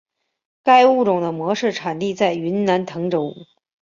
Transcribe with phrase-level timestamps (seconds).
[0.63, 3.45] 该物种的模式产地在云南腾冲。